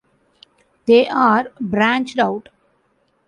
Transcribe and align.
They 0.87 1.07
are 1.07 1.51
branched 1.59 2.17
out. 2.17 2.49